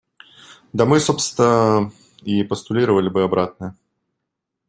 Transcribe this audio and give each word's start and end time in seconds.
Да 0.73 0.87
мы, 0.87 0.99
собственно, 0.99 1.91
и 2.23 2.41
постулировали 2.43 3.07
бы 3.07 3.21
обратное. 3.21 3.75